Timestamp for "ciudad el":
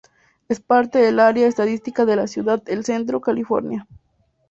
2.25-2.83